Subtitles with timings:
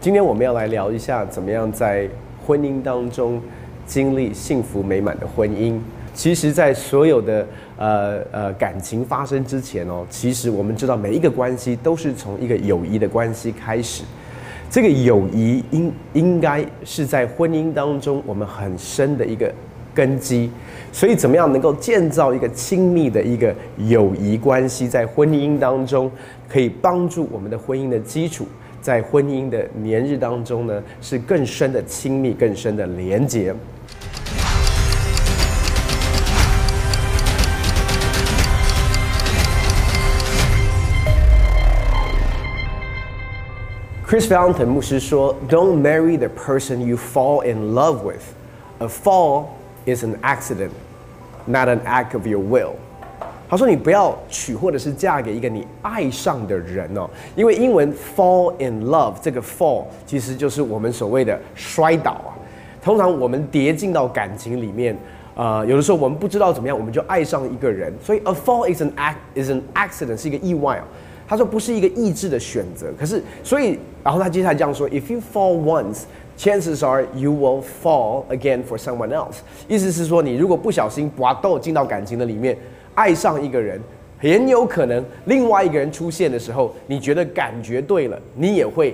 [0.00, 2.08] 今天我们要来聊一下，怎么样在
[2.46, 3.42] 婚姻当中
[3.84, 5.76] 经历幸福美满的婚姻。
[6.14, 7.44] 其实，在所有的
[7.76, 14.04] 呃呃感情发生之前哦，其实我们知道每一个关系都是从一个友谊的关系开始。
[14.70, 19.52] 这个友谊应应该是在婚姻当中我们很深的一个
[19.92, 20.48] 根基。
[20.92, 26.08] 所以，怎么样能够建造一个亲密的一个友谊关系，在婚姻当中
[26.48, 28.46] 可以帮助我们的婚姻的基础，
[28.87, 33.55] 在婚姻的年日当中呢，是更深的亲密、更深的连结。
[44.05, 48.21] Chris Fountain 牧师说：“Don't marry the person you fall in love with.
[48.77, 49.45] A fall
[49.85, 50.69] is an accident,
[51.47, 52.75] not an act of your will.”
[53.48, 62.36] 他说：“你不要娶或者是嫁给一个你爱上的人哦，因为英文 fall in love 这个 fall 其实就是我们所谓的摔倒啊。
[62.82, 64.96] 通常我们跌进到感情里面，
[65.34, 67.92] 呃，有的时候我们不知道怎么样，我们就爱上一个人。
[68.02, 70.84] 所以 a fall is an act is an accident 是一个意外哦。”
[71.26, 76.04] 他说不是一个意志的选择，可是所以，然后他接下来这样说：If you fall once,
[76.38, 79.40] chances are you will fall again for someone else。
[79.68, 82.56] 意思是说，你如果不小心滑豆进到感情的里面，
[82.98, 83.80] 爱上一个人，
[84.18, 88.92] 很有可能另外一个人出现的时候，你觉得感觉对了，你也会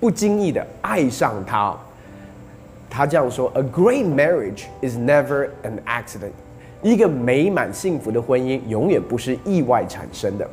[0.00, 1.72] 不经意的爱上他。
[2.90, 6.32] 他这样说：A great marriage is never an accident。
[6.82, 10.50] 一个美满幸福的婚姻永远不是意外产生的。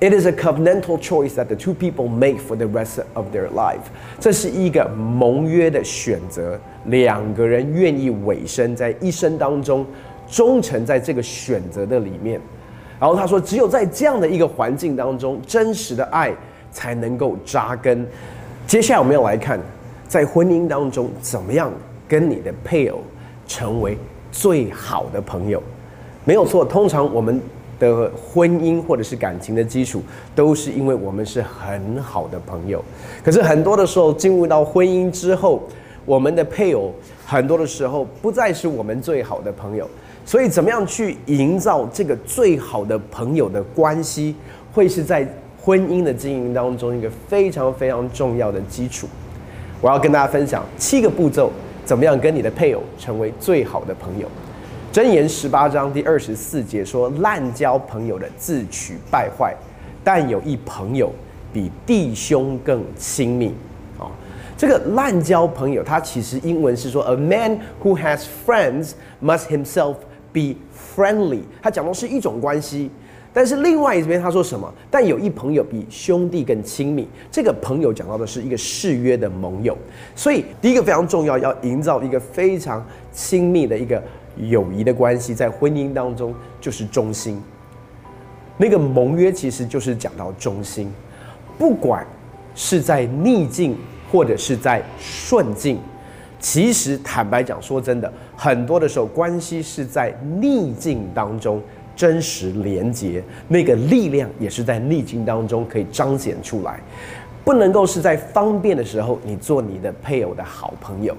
[0.00, 3.48] It is a covenantal choice that the two people make for the rest of their
[3.48, 3.90] life。
[4.20, 9.84] 这是一个盟约的选择，两个人愿意委身在一生当中，
[10.32, 12.40] 忠诚在这个选择的里面。
[12.98, 16.34] 然后他说，只有在这样的一个环境当中，真实的爱
[16.72, 18.06] 才能够扎根。
[18.66, 19.60] 接下来我们要来看，
[20.08, 21.70] 在婚姻当中怎么样
[22.08, 23.00] 跟你的配偶
[23.46, 23.98] 成为
[24.32, 25.62] 最好的朋友。
[26.24, 27.38] 没有错，通常我们。
[27.78, 30.00] 的婚姻或者是感情的基础，
[30.36, 32.80] 都是因为我们是很好的朋友。
[33.24, 35.60] 可是很多的时候，进入到婚姻之后，
[36.04, 36.92] 我们的配偶
[37.26, 39.90] 很多的时候不再是我们最好的朋友。
[40.24, 44.34] 所以，怎么样去营造这个最好的朋友的关系，
[44.72, 45.26] 会是在
[45.60, 49.08] 婚姻的经营当中一个非常非常重要的基础。
[49.80, 51.50] 我要跟大家分享七个步骤，
[51.84, 54.28] 怎么样跟你的配偶成为最好的朋友。
[54.92, 59.54] 箴言十八章第二十四节说：“滥交朋友的自取败坏，
[60.04, 61.10] 但有一朋友
[61.52, 63.52] 比弟兄更亲密。”
[63.98, 64.10] 哦，
[64.56, 69.96] 这个滥交朋友，它其实英文是说：“A man who has friends must himself
[70.32, 70.54] be
[70.96, 72.90] friendly。”他讲的是一种关系，
[73.32, 74.72] 但是另外一边他说什么？
[74.90, 77.08] 但有一朋友比兄弟更亲密。
[77.30, 79.76] 这个朋友讲到的是一个誓约的盟友。
[80.14, 84.02] 所以第一个非常重要，要营造一个非常亲密的一个。
[84.48, 87.38] 友谊的关系在婚姻当中就是忠心，
[88.56, 90.90] 那个盟约其实就是讲到忠心，
[91.58, 92.02] 不管
[92.54, 93.76] 是在逆境
[94.10, 95.78] 或者是在顺境，
[96.40, 98.10] 其实坦白讲，说真的，
[98.42, 101.62] 很多的时候关系是在逆境当中
[101.94, 106.80] 真实连接，那个力量也是在逆境当中可以彰显出来，
[107.44, 111.16] 不能够是在方便的时候你做你的配偶的好朋友。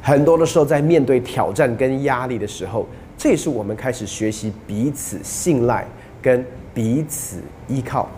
[0.00, 5.86] 很多的时候，在面对挑战跟压力的时候，这也是我们开始学习彼此信赖
[6.20, 7.36] 跟彼此
[7.68, 8.08] 依靠。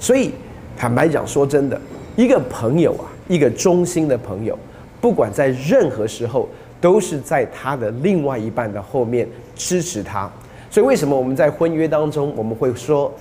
[0.00, 0.32] 所以，
[0.76, 1.80] 坦白讲，说真的，
[2.16, 4.58] 一个朋友啊，一个忠心的朋友，
[5.00, 6.48] 不管在任何时候，
[6.80, 10.30] 都是在他的另外一半的后面支持他。
[10.70, 13.12] 所以，为什么我们在婚约当中，我们会说，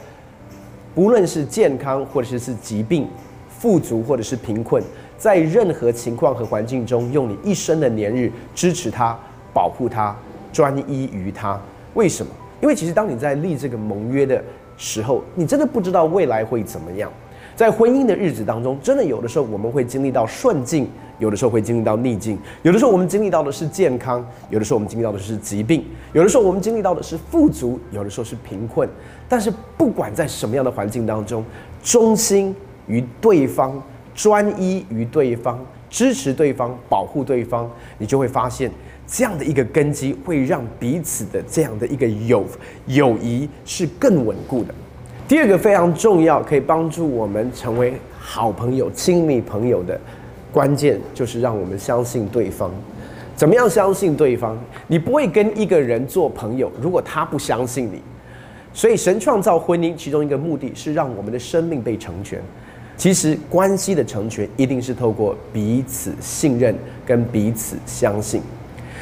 [0.94, 3.08] 不论是健康或者是是疾病，
[3.50, 4.84] 富足或者是贫困。
[5.18, 9.18] 在任何情况和环境中，用你一生的年日支持他、
[9.53, 10.16] 保护他、
[10.53, 11.59] 专一于他。
[11.96, 12.31] 为什么？
[12.62, 14.41] 因为其实当你在立这个盟约的
[14.78, 17.12] 时候，你真的不知道未来会怎么样。
[17.56, 20.88] 在婚姻的日子当中，真的有的时候我们会经历到顺境，
[21.19, 28.89] 有的时候会经历到逆境，有的时候我们经历到的是健康，有的时候我们经历到的是疾病，有的时候我们经历到的是富足，有的时候是贫困。
[29.27, 31.45] 但是不管在什么样的环境当中，
[31.83, 32.55] 忠心
[32.87, 33.79] 于对方。
[34.16, 35.57] 专一于对方，
[35.89, 38.69] 支持对方，保护对方，你就会发现
[39.07, 42.43] 这样的一个根基，会让彼此的这样的一个友
[42.87, 44.75] 友谊是更稳固的。
[45.25, 49.97] 第二个非常重要，可以帮助我们成为好朋友、亲密朋友的
[50.51, 52.72] 关键，就是让我们相信对方。
[53.35, 54.57] 怎么样相信对方？
[54.87, 58.01] 你不会跟一个人做朋友，如果他不相信你。
[58.73, 62.41] 所以，神创造婚姻，其中一个目的是让我们的生命被成全。
[62.97, 66.75] 其实关系的成全一定是透过彼此信任
[67.05, 68.41] 跟彼此相信。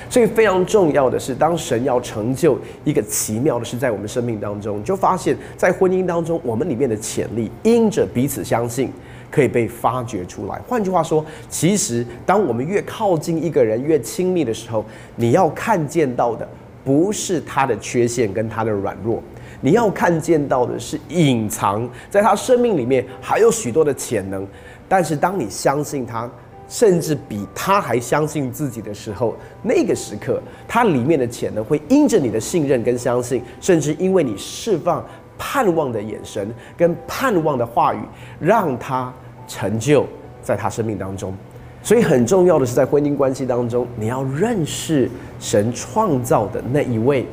[0.10, 8.90] 所以非常重要的是，当神要成就一个奇妙的事在我们生命当中，就发现，在婚姻当中，我们里面的潜力，因着彼此相信，
[9.30, 10.60] 可以被发掘出来。
[10.68, 14.84] 换句话说，其实当我们越靠近一个人，越亲密的时候，
[15.18, 16.48] 你要看见到的
[16.86, 19.22] 不是他的缺陷跟他的软弱，
[19.60, 24.48] 你要看见到的是隐藏在他生命里面还有许多的潜能。
[24.88, 26.30] 但是当你相信他。
[26.68, 35.06] 甚至比他还相信自己的时候，那个时刻，他里面的潜能会因着你的信任跟相信，甚至因为你释放
[35.38, 38.00] 盼望的眼神跟盼望的话语，
[38.40, 39.14] 让他
[39.48, 40.06] 成就
[40.42, 41.34] 在他生命当中。
[41.82, 45.10] 所以很重要的是，在婚姻关系当中，你要认识
[45.40, 47.26] 神创造的那一位，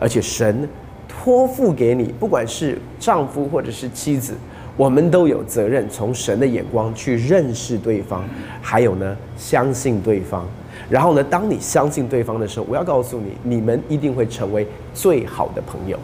[0.00, 0.68] 而且神
[1.06, 4.34] 托付给你，不管是丈夫或者是妻子。
[4.76, 8.24] 我们都有责任从神的眼光去认识对方，
[8.60, 10.46] 还有呢，相信对方。
[10.88, 15.98] 然后呢，当你相信对方的时候，我要告诉你，你们一定会成为最好的朋友。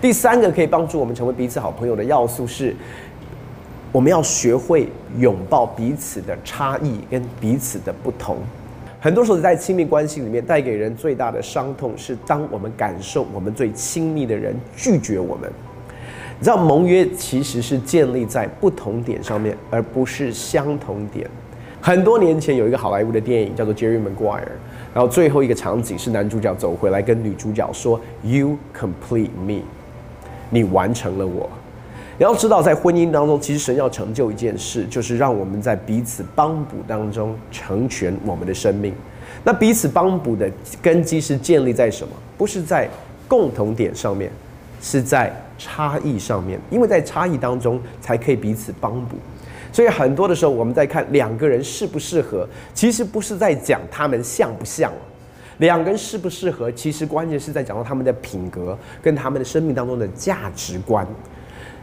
[0.00, 2.74] 第三个可以帮助我们成为彼此好朋友的要素是，
[3.92, 8.38] 我们要学会拥抱彼此的差异跟彼此的不同。
[9.00, 15.50] 很多时候在亲密关系里面，带给人最大的伤痛是，当我们感受我们最亲密的人拒绝我们。
[16.40, 21.28] 你知道盟约其实是建立在不同点上面，而不是相同点。
[21.82, 24.40] 很多年前有一个好莱坞的电影叫做《Jerry Maguire》，
[24.94, 29.60] 然后最后一个场景是男主角走回来跟女主角说：“You complete me，
[30.48, 31.46] 你完成了我。”
[32.16, 38.94] 你要知道，在婚姻当中，其实神要成就一件事，就是让我们在彼此帮补当中成全我们的生命。
[39.44, 40.50] 那彼此帮补的
[40.80, 42.14] 根基是建立在什么？
[42.38, 42.88] 不是在
[43.28, 44.32] 共同点上面。
[44.82, 45.30] 是在
[45.62, 49.16] 差异上面，因为在差异当中才可以彼此帮补，
[49.70, 54.90] 所以很多的时候我们在看两个人适不适合，其实不是在讲他们像不像，
[55.58, 61.06] 两个人适不适合，其实关键是在讲到他们的品格跟他们的生命当中的价值观，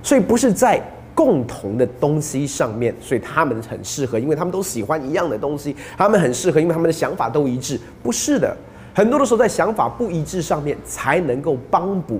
[0.01, 0.81] 所以不是在
[1.13, 8.57] 共同的东西上面，所以他们很适合，因为他们都喜欢一样的东西，他们很适合，因为他们的想法都一致，不是的。
[8.97, 12.19] 很多的时候，在想法不一致上面才能够帮补，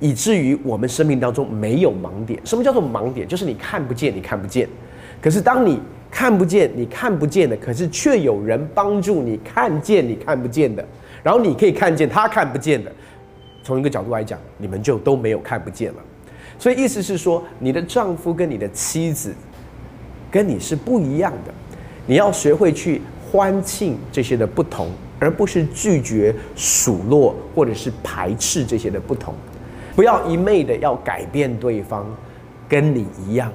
[0.00, 2.36] 以至于我们生命当中没有盲点。
[2.44, 3.28] 什么叫做盲点？
[3.28, 4.68] 就是你看不见，你看不见。
[5.22, 5.80] 可是当你
[6.10, 10.84] 看不见，你看不见的，可是却有人帮助你看见你看不见的，
[11.22, 12.90] 然后你可以看见他看不见的。
[13.62, 15.98] 从一个角度来讲，你们就都没有看不见了。
[16.58, 19.32] 所以意思是说，你的丈夫跟你的妻子
[20.28, 21.54] 跟你是不一样的，
[22.04, 23.00] 你要学会去
[23.30, 24.90] 欢庆这些的不同。
[25.18, 29.34] 而不是拒绝、数落或者是排斥这些的不同，
[29.94, 32.06] 不要一昧的要改变对方，
[32.68, 33.50] 跟你一样。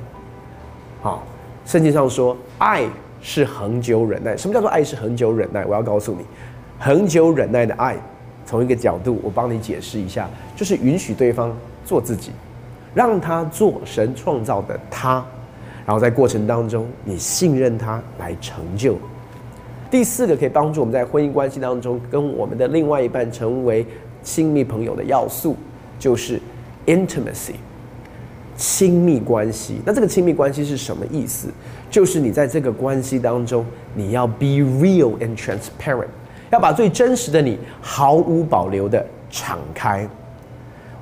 [1.02, 1.24] 好，
[1.66, 2.86] 圣经上说，爱
[3.22, 4.36] 是恒久忍耐。
[4.36, 5.66] 什么叫做爱是恒久忍耐？
[5.66, 6.25] 我要告诉你，
[6.80, 7.96] 恒久忍耐的爱，
[8.46, 11.56] 从一个角度，我帮你解释一下，就是允许对方
[11.86, 12.31] 做自己，
[12.94, 15.24] 让他做神创造的他，
[15.86, 18.98] 然后在过程当中，你信任他来成就。
[19.92, 23.86] 第四个可以帮助我们在婚姻关系当中跟我们的另外一半成为
[24.24, 25.54] 亲密朋友的要素，
[26.00, 26.40] 就是
[26.86, 27.56] intimacy，
[28.56, 29.82] 亲密关系。
[29.86, 31.50] 那这个亲密关系是什么意思？
[31.90, 36.07] 就是你在这个关系当中，你要 be real and transparent，
[36.52, 40.07] 要把最真实的你毫无保留的敞开。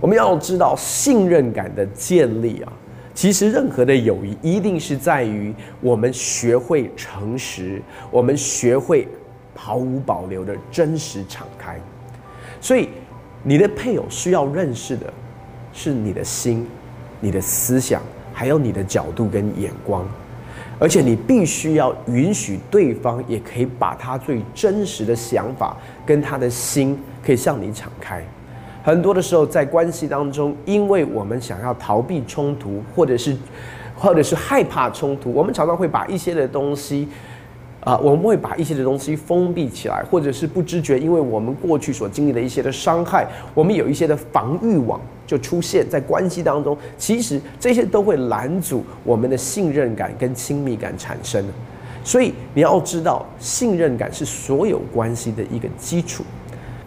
[0.02, 2.74] 我们要知道信任感的建立啊。
[3.20, 9.06] 其实，任何的友谊一定是在于我们学会诚实，我们学会
[9.54, 11.78] 毫无保留的真实敞开。
[12.62, 12.88] 所以，
[13.44, 15.14] 你的配偶需要认识的
[15.74, 16.66] 是你的心、
[17.20, 18.02] 你的思想，
[18.34, 20.08] 还有你的角度跟眼光。
[20.80, 28.24] 而且，你必须要允许对方也可以把他最真实的想法跟他的心，可以向你敞开。
[28.82, 33.36] 很多的时候，在关系当中，因为我们想要逃避冲突，或者是，
[33.96, 37.08] 或者是害怕冲突，我们常常会把一些的东西，
[37.82, 46.76] 啊，我们会把一些的东西封闭起来，或者是不知觉，因为我们过去所经历的一些的伤害，我们有一些的防御网就出现在关系当中。
[46.98, 51.44] 其实这些都会拦阻我们的信任感跟亲密感产生。
[52.02, 56.24] 所以你要知道，信任感是所有关系的一个基础。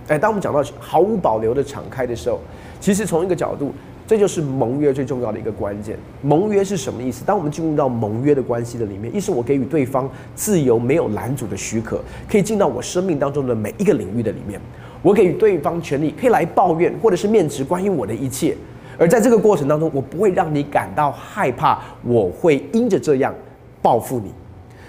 [0.09, 2.41] 哎，当我们讲到毫无保留的敞开的时候，
[2.81, 3.73] 其实从一个角度，
[4.07, 5.97] 这就是盟约最重要的一个关键。
[6.21, 7.25] 盟约是什么意思？
[7.25, 14.61] 当我们进入到盟约的关系的里面，意思我给予对方自由，没有拦阻的许可，可以进到我生命当中的每一个领域的里面。
[15.03, 18.57] 我给予对方权利，可以来抱怨或者是面值关于我的一切。
[18.99, 23.35] 而在这个过程当中，我不会让你感到害怕，我会因着这样
[23.81, 24.33] 报复你。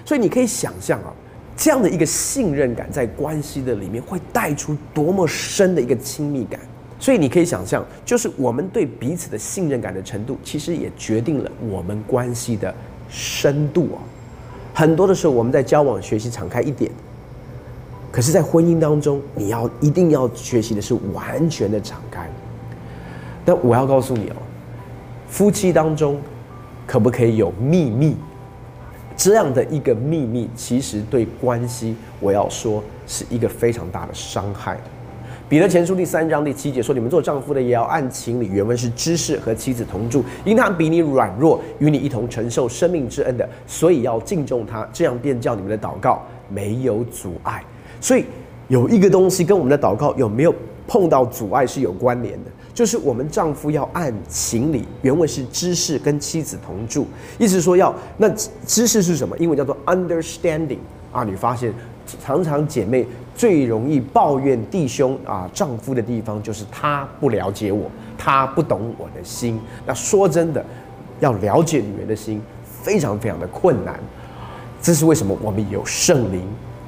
[0.05, 1.13] 所以你可以想象啊，
[1.55, 6.59] 这样的一个信任感在关系的里面会带出多么深的一个亲密感。
[6.99, 12.73] 所以你可以想象，就是我们对彼此的信任感的程度，其实也决定了我们关系的
[13.09, 13.99] 深度啊。
[14.73, 16.89] 很多的时候，我们在交往学习敞开一点，
[18.09, 22.29] 可是，在婚姻当中，你要一定要学习的是完全的敞开。
[23.43, 24.35] 但我要告诉你哦，
[25.27, 26.21] 夫妻当中
[26.87, 28.15] 可不可以有秘密？
[29.15, 34.77] 这样的一个秘密，其实对关系，我要说是一个非常大的伤害。
[35.49, 44.87] 彼得前书第三章第七节说：“你们做丈夫的也要按情理。”原文是知识和妻子同住，因他比你软弱，与你一同承受生命之恩的，所以要敬重他。
[44.91, 47.63] 这样便叫你们的祷告没有阻碍。
[48.01, 48.25] 所以
[48.67, 50.55] 有一个东西跟我们的祷告有没有
[50.93, 54.85] 碰到阻碍是有关联的，就是我们丈夫要按情理。
[55.01, 57.07] 原文是知识跟妻子同住，
[57.39, 58.29] 意思说要那
[58.67, 59.35] 知识是什么？
[59.39, 60.77] 英文叫做 understanding
[61.11, 61.23] 啊。
[61.23, 61.73] 你发现
[62.23, 63.07] 常常姐妹。
[63.35, 69.59] 最容易抱怨弟兄啊丈夫的地方，就是他不了解我，他不懂我的心。
[69.87, 70.63] 那说真的，
[71.19, 72.39] 要了解女人的心，
[72.83, 73.99] 非常非常的困难。
[74.79, 75.35] 这是为什么？
[75.41, 76.43] 我们有圣灵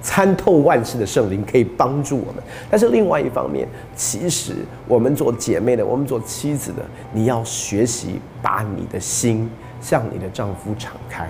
[0.06, 2.36] 参透万事的圣灵可以帮助我们。
[2.70, 4.54] 但是另外一方面，其实
[4.88, 9.50] 我们做姐妹的，我们做妻子的，你要学习把你的心
[9.82, 11.28] 向你的丈夫敞开。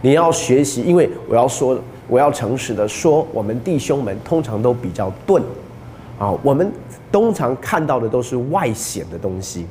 [0.00, 1.76] 你要学习，因为我要说。
[2.08, 5.42] 我要诚实的说，我们弟兄们通常都比较钝，
[6.18, 6.70] 啊，我们
[7.10, 9.64] 通常看到的都是外显的东西，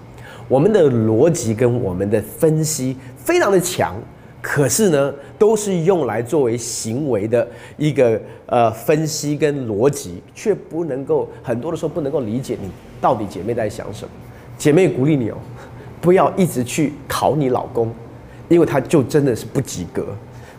[0.48, 3.94] 我们的逻辑跟我们的分析非常的强，
[4.42, 12.70] 可是呢，都是用来作为行为的一个呃分析跟逻辑，却不能够很多的时候不能够理解你
[13.00, 14.12] 到底姐妹在想什么。
[14.58, 15.38] 姐妹鼓励你哦，
[16.02, 17.94] 不要一直去考你老公，
[18.50, 20.06] 因为他就真的是不及格，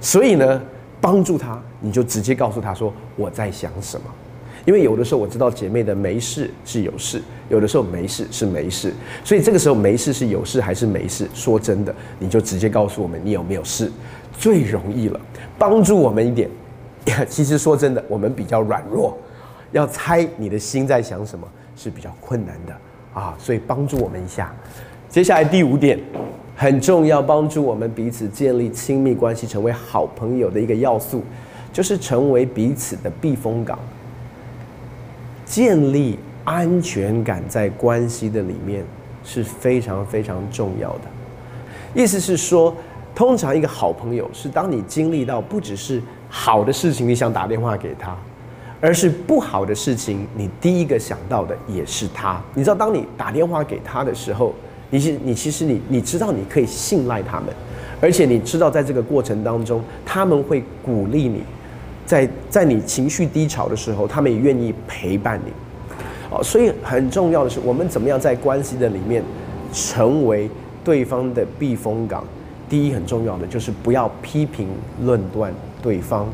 [0.00, 0.60] 所以呢。
[1.02, 4.06] 帮助他，你就直接告诉他说我在想什么，
[4.64, 8.92] 因为有的时候我知道姐妹的没事是有事，有的时候没事是没事，
[9.25, 11.28] 所以这个时候没事是有事还是没事？
[11.35, 13.90] 说真的，你就直接告诉我们你有没有事，
[14.38, 15.21] 最容易了，
[15.59, 16.49] 帮助我们一点。
[17.28, 19.16] 其实说真的，我们比较软弱，
[19.73, 24.54] 要猜你的心在想什么是比较困难的啊，所以帮助我们一下。
[25.09, 25.99] 接下来第五点。
[26.54, 31.25] 很重要，帮助我们彼此建立亲密关系、成为好朋友的一个要素，
[31.73, 33.76] 就是成为彼此的避风港。
[35.52, 38.82] 建立安全感在关系的里面
[39.23, 41.00] 是非常非常重要的。
[41.94, 42.75] 意思是说，
[43.14, 48.16] 通常一个好朋友是当你经历到不只是好的事情，你想打电话给他，
[48.80, 52.40] 而是不好的事情，你第一个想到的也是他。
[52.54, 54.54] 你知道，当你打电话给他的时候。
[54.94, 57.47] 你是你，其实你你知道你可以信赖他们，
[57.99, 61.42] 而且你知道在这个过程当中，他们会鼓励你，
[62.12, 65.50] 在在你情绪低潮的时候，他们也愿意陪伴你。
[66.31, 69.25] 哦，所以很重要的是，我们怎么样在关系的里面
[69.73, 70.50] 成为
[70.85, 72.23] 对方的避风港？
[72.69, 74.69] 第一，很重要的就是不要批评
[75.02, 75.50] 论断
[75.81, 76.28] 对方。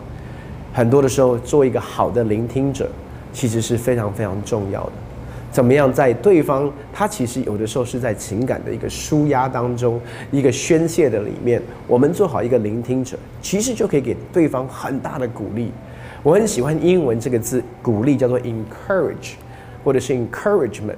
[0.72, 2.90] 很多的时候，做一个好的聆听者，
[3.32, 4.92] 其实是非常非常重要的。
[5.50, 10.00] 怎么样，在对方他其实有的时候是在情感的一个舒压当中，
[10.30, 15.72] 一个宣泄的里面，我们做好一个聆听者，其实就可以给对方很大的鼓励。
[16.22, 19.34] 我很喜欢英文这个字，鼓励叫做 encourage，
[19.82, 20.96] 或者是 encouragement。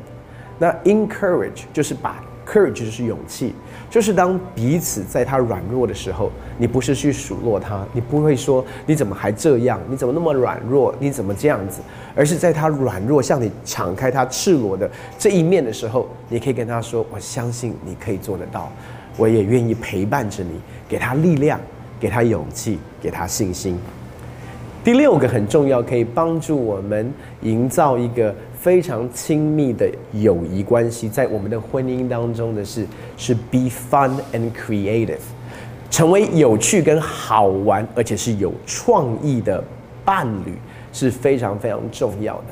[0.58, 2.22] 那 encourage 就是把。
[2.50, 3.54] Courage 就是勇气，
[3.90, 11.80] 就是当彼此在他软弱的时候，你不是去数落他，你不会说你怎么还这样，你怎么那么软弱，你怎么这样子，
[12.14, 18.70] 而是在他软弱向你敞开他赤裸的这一面的时候，你可以跟他说：“我相信你可以做得到，
[19.16, 21.60] 我也愿意陪伴着你，给他力量，
[21.98, 23.76] 给他勇气，给他信心。”
[24.84, 28.32] 第六个很重要，可以帮助我们营造一个。
[28.60, 32.86] 非常亲密的友谊关系，在我们的婚姻当中的是
[33.16, 35.16] 是 be fun and creative，
[35.90, 39.64] 成为有趣跟好玩，而且是有创意的
[40.04, 40.52] 伴侣
[40.92, 42.48] 是非常非常重要的。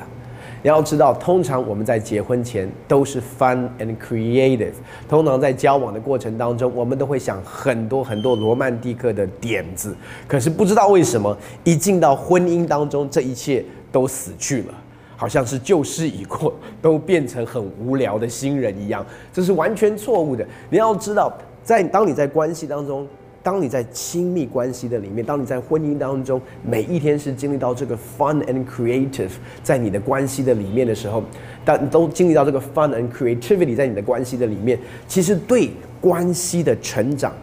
[0.63, 4.73] 你要知道，通常我们在结婚前都是 fun and creative，
[5.07, 9.95] 通常在交往的过程当中，我们都会想很多很多罗曼蒂克的点子，
[10.27, 14.73] 可是不知道为什么，一进到婚姻当中，这一切都死去了。
[15.19, 20.47] 好像是旧事已过，都变成很无聊的新人一样，这是完全错误的。
[20.69, 23.05] 你要知道，在当你在关系当中
[23.43, 31.21] 当你在亲密关系的里面，当你在婚姻当中，每一天是经历到这个 fun and creative，在你的关系的里面的时候，
[31.65, 37.33] 但都经历到这个 fun and creativity 在你的关系的里面，其实对关系的成长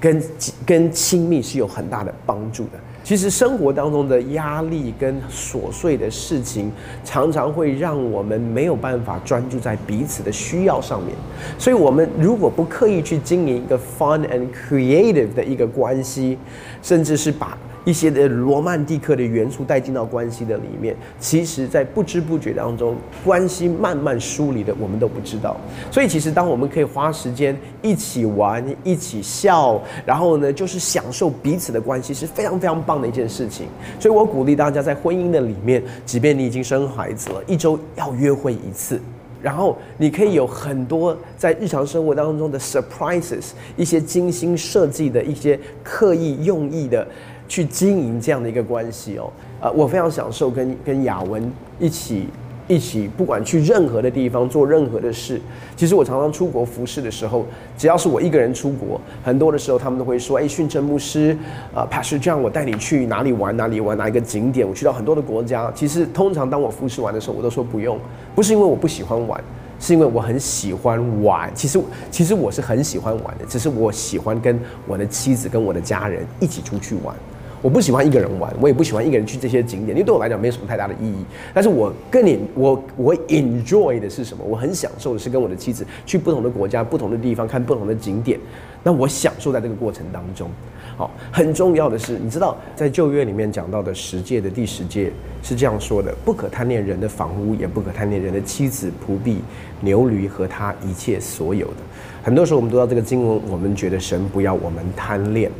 [0.00, 0.22] 跟
[0.64, 2.78] 跟亲密是有很大的帮助的。
[3.06, 6.72] 其实生活当中的压力跟琐碎的事情，
[7.04, 11.14] 常常会让我们没有办法专注在彼此的需要上面。
[11.56, 16.36] 所以，我们如果不刻意去经营一个 fun and creative 的一个关系，
[16.82, 17.56] 甚至是把
[17.86, 25.56] 一些的罗曼蒂克的元素带进到关系的里面，其实，在不知不觉当中，关系慢慢疏离的，我们都不知道。
[25.88, 33.68] 所以，其实当我们可以花时间一起玩、一起笑，然后呢，就是享受彼此的关系，是非常非常棒的一件事情。
[34.00, 39.00] 所以我鼓励大家，在婚姻的里面，即便你已经生孩子了，一周要约会一次。
[39.40, 47.06] 然后你可以有很多在日常生活当中的 surprises，一些精心设计的一些刻意用意的
[47.48, 49.30] 去经营这样的一个关系哦。
[49.60, 52.28] 呃，我非常享受跟跟雅文一起。
[52.68, 55.40] 一起，不管去任何的地方做任何的事。
[55.76, 57.46] 其实我常常出国服侍的时候，
[57.78, 61.38] 只要是我一个人出国，很多的时候他们都会说：“哎，训成牧师，
[61.72, 63.56] 啊，Pastor 这样，我带你去哪里玩？
[63.56, 63.96] 哪里玩？
[63.96, 64.68] 哪一个景点？
[64.68, 67.96] 我去到很多的国家。”其实通常当我服侍完的时候，我都说不用，
[68.34, 69.40] 不是因为我不喜欢玩，
[69.78, 71.48] 是因为我很喜欢玩。
[71.54, 77.14] 其实，其实我是很喜欢玩的，只是我喜欢跟我的妻子跟我的家人一起出去玩。
[77.62, 81.24] 我不喜欢一个人玩，我也不喜欢一个人去这些景点，因为对我来讲没有什么太大的意义。
[81.52, 84.44] 但是我跟你，我我 enjoy 的是什么？
[84.44, 88.38] 我很享受的是跟我的妻子去不同的国家、不同的地方看不同的景点。
[88.82, 90.48] 那我享受在这个过程当中。
[90.96, 99.40] 好，很重要的是，你知道在旧约里面讲到的十诫的第十诫是这样说的：不可贪恋人的房屋，也不可贪恋人的妻子、仆婢、
[99.80, 101.76] 牛驴和他一切所有的。
[102.22, 105.50] 很多时候我们读到这个经文，我们觉得神不要我们贪恋。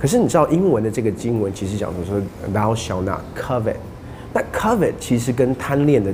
[0.00, 3.76] 可是你知道英文的这个经文其实讲的是，Thou shall not covet。
[4.32, 6.12] 那 covet 其实跟贪恋的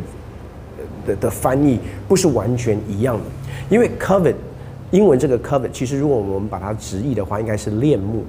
[1.07, 1.79] 的的翻译
[2.09, 3.25] 不是完全一样的，
[3.69, 4.35] 因为 covet
[4.91, 8.25] 英文这个 covet 其实如果我们把它直译的话，应该是恋慕。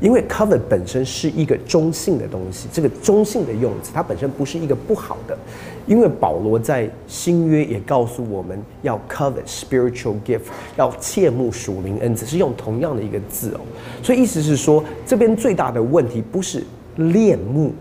[0.00, 5.36] 因为 covet 本身是一个中性的东西，这个中性的用词，它本身不是一个不好的。
[5.86, 10.42] 因为保罗在新约也告诉我们要 covet spiritual gift，
[10.76, 13.60] 要切慕属灵恩赐，是用同样的一个字哦。
[14.02, 16.62] 所以意思是说，这边最大的问题不是
[16.96, 17.72] 恋慕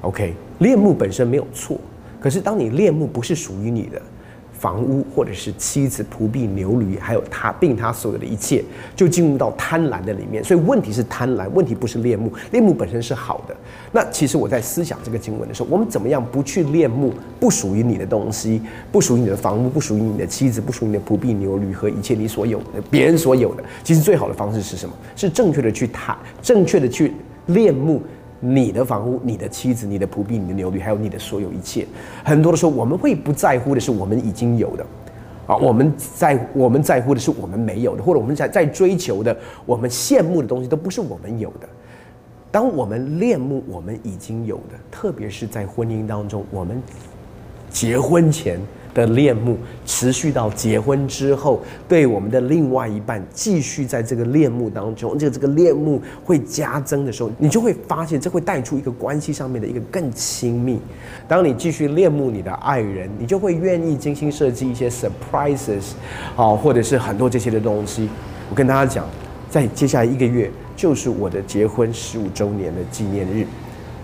[0.00, 1.78] ，OK，恋慕本身没有错，
[2.20, 4.02] 可是当你恋慕不是属于你的。
[4.62, 8.62] 房屋，或者是妻子、仆婢、牛驴，还有他并他所有的一切，
[8.94, 10.42] 就进入到贪婪的里面。
[10.44, 12.32] 所以问题是贪婪，问题不是恋慕。
[12.52, 13.56] 恋慕本身是好的。
[13.90, 23.64] 那其实我在思想这个经文的时候，我们怎么样不去恋慕不属于你的东西，不属于你的房屋，不属于你的妻子，不属于你的仆婢、牛驴和一切你所有的、别人所有的？
[23.82, 24.94] 其实最好的方式是什么？
[25.16, 27.12] 是正确的去谈，正确的去
[27.46, 28.00] 恋慕。
[28.44, 31.86] 你的房屋、你的妻子、你的仆婢、你的牛驴，还有你的所有一切，
[32.24, 34.84] 很多的时候我们会不在乎的是我们已经有的，
[35.46, 41.68] 啊，我们在我们在乎的是我们没有的，或者我们在在追求的、我们羡慕的东西都不是我们有的。
[42.50, 46.82] 当我们恋慕我们已经有的，特别是在婚姻当中，我们
[47.70, 48.60] 结婚前。
[48.94, 60.78] 的恋慕持续到结婚之后，对我们的另外一半继续在这个恋慕当中，这个这个恋慕会加增的时候，你就会发现这会带出一个关系上面的一个更亲密。
[61.26, 65.92] 当你继续恋慕你的爱人，你就会愿意精心设计一些 surprises，
[66.36, 68.08] 啊，或者是很多这些的东西。
[68.50, 69.06] 我跟大家讲，
[69.48, 73.46] 在接下来一个月就是我的结婚十五周年的纪念日。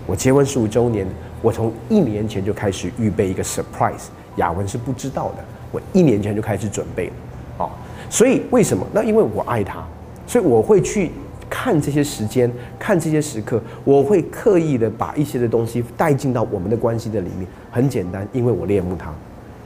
[0.07, 1.05] 我结婚十五周年，
[1.39, 4.07] 我从一年前就开始预备一个 surprise。
[4.37, 7.69] 雅文是不知道的，我一年前就开始准备了，啊，
[8.09, 8.85] 所以为什么？
[8.93, 9.83] 那因为我爱他，
[10.25, 11.11] 所以我会去
[11.49, 17.47] 看这些时间，看这些时刻，我会刻意的把一些的东西带进到我们的关系的里面。
[17.71, 19.11] 很简单，因为我恋慕他，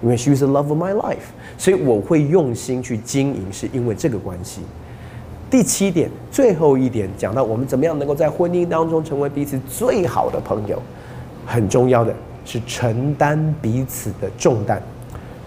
[0.02, 4.62] 因为 she's the love of my life，所以我会用心去经营，是因为这个关系。
[5.50, 10.82] 第七点，最后一点讲到我们怎么样能够在婚姻当中成为彼此最好的朋友，
[11.46, 12.14] 很重要的。
[12.46, 14.82] 是承担彼此的重担，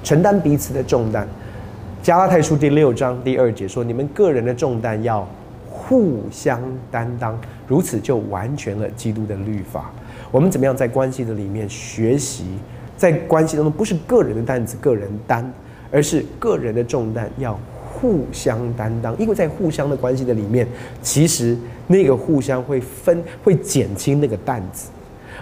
[0.03, 1.27] 承担彼此的重担。
[2.03, 5.29] 加拉太书第六章第二节说：“你们个人的重担要
[5.69, 9.91] 互相担当，如此就完全了基督的律法。”
[10.31, 12.45] 我们怎么样在关系的里面学习？
[12.97, 15.53] 在关系当中，不是个人的担子个人担，
[15.91, 17.59] 而是个人的重担要
[17.93, 19.17] 互相担当。
[19.19, 20.67] 因为在互相的关系的里面，
[21.03, 21.57] 其实
[21.87, 24.89] 那个互相会分，会减轻那个担子。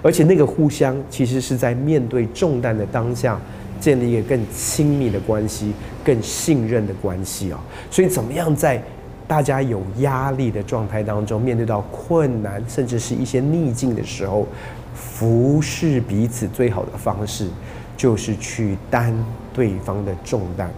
[0.04, 3.40] 而且那个互相其实是在面对重担的当下，
[3.80, 5.72] 建立一个更亲密的关系、
[6.04, 7.58] 更信任的关系啊。
[7.90, 8.82] 所以怎么样在
[9.26, 14.46] 大家有压力的状态当中，面对到困难，甚至是一些逆境的时候，
[14.94, 17.48] 服侍彼此最好的方式，
[17.96, 19.14] 就是去担
[19.54, 20.70] 对方的重担，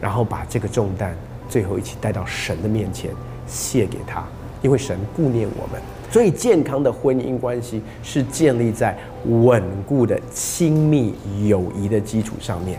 [0.00, 1.16] 然后把这个重担
[1.48, 3.12] 最后一起带到神的面前，
[3.46, 4.26] 卸给他，
[4.60, 5.80] 因为神顾念我们。
[6.12, 8.94] 所以，健康的婚姻关系是建立在
[9.24, 11.14] 稳固的亲密
[11.48, 12.78] 友谊的基础上面。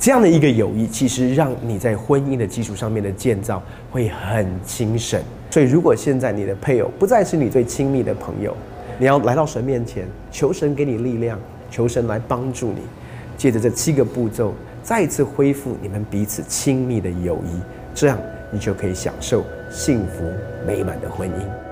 [0.00, 5.22] 这样的一个友谊，其实让你在婚姻的基础上面的建造会很精神。
[5.48, 8.52] 所以，如果现在你的配偶不再是你最亲密的朋友，
[8.98, 11.38] 你要来到神面前，求神给你力量，
[11.70, 12.80] 求神来帮助你，
[13.36, 17.60] 借着这七个步骤，再次恢复你们彼此亲密的友谊，
[17.94, 18.18] 这样
[18.50, 20.24] 你就可以享受幸福
[20.66, 21.71] 美满的婚姻。